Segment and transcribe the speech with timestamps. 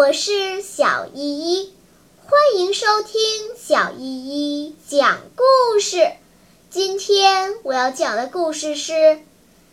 [0.00, 1.74] 我是小依依，
[2.24, 3.20] 欢迎收听
[3.58, 6.12] 小依依讲故事。
[6.70, 8.92] 今天我要讲的故事是《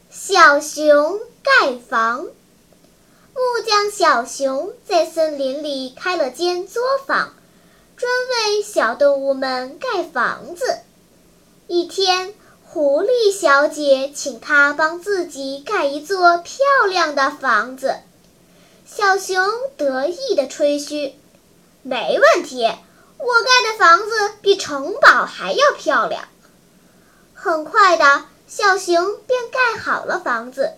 [0.09, 2.25] 小熊盖房》。
[2.25, 7.33] 木匠小熊在森林里开了间作坊，
[7.95, 10.79] 专为小动物们盖房子。
[11.67, 12.33] 一天，
[12.65, 16.57] 狐狸小姐请他帮自己盖一座漂
[16.89, 17.95] 亮的房子。
[18.89, 21.13] 小熊得意地吹嘘
[21.83, 22.63] ：“没问题，
[23.17, 26.29] 我盖的房子比城堡还要漂亮。”
[27.35, 30.71] 很快的，小熊便盖好了房子，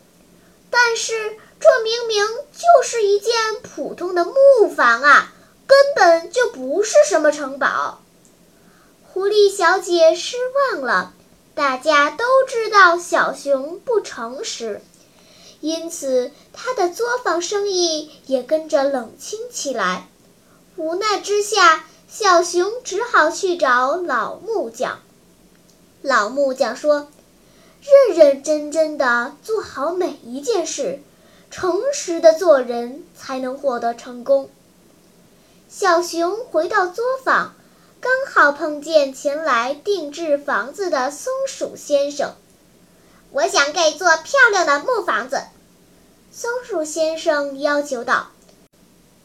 [0.71, 5.31] 但是这明明就是一间普通的木房啊，
[5.67, 8.01] 根本就不是什么城堡。
[9.03, 10.35] 狐狸小姐失
[10.73, 11.13] 望了，
[11.53, 14.81] 大家都知道小熊不诚实。
[15.61, 20.07] 因此，他的作坊生意也跟着冷清起来。
[20.77, 25.01] 无奈之下，小熊只好去找老木匠。
[26.01, 27.09] 老木匠说
[28.07, 31.01] ：“认认真真的做好每一件事，
[31.51, 34.49] 诚实的做人，才能获得成功。”
[35.67, 37.53] 小熊回到作坊，
[37.99, 42.33] 刚好碰见前来定制房子的松鼠先生。
[43.31, 45.43] 我想盖一座漂亮的木房子，
[46.31, 48.31] 松鼠先生要求道。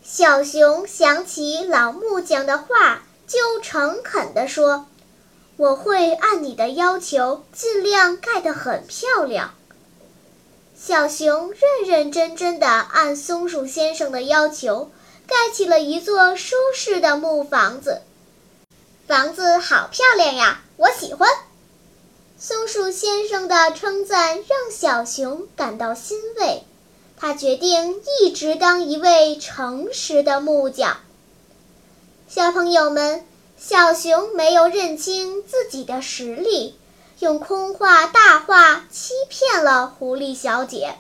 [0.03, 4.87] 小熊想起老木匠的话，就诚恳地说
[5.57, 9.55] ：“我会按你的要求，尽量盖得很漂亮。”
[10.77, 14.91] 小熊认认真真地按松鼠先生的要求，
[15.27, 18.03] 盖起了一座舒适的木房子。
[19.07, 21.27] 房子好漂亮呀，我喜欢。
[22.37, 26.65] 松鼠先生的称赞让小熊感到欣慰，
[27.17, 30.97] 他决定一直当一位诚实的木匠。
[32.29, 33.25] 小朋友们，
[33.57, 36.77] 小熊没有认清自己的实力，
[37.21, 40.97] 用空话大话欺骗了狐狸小姐，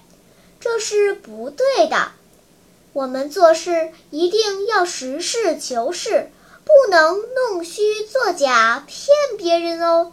[0.60, 2.12] 这是不对的。
[2.92, 6.30] 我们做事一定要实事求是，
[6.64, 10.12] 不能弄虚作假骗别人哦。